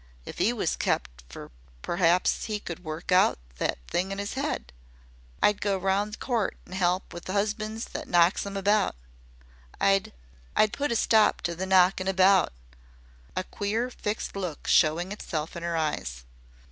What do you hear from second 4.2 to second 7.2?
'ead. I'd go round the court an' 'elp them